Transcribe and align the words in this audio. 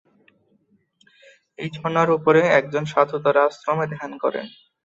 এই 1.59 1.69
ঝর্ণার 1.75 2.09
ওপরে 2.17 2.41
একজন 2.59 2.83
সাধু 2.85 3.17
তার 3.23 3.37
আশ্রমে 3.45 3.85
ধ্যান 3.93 4.11
করেন। 4.23 4.45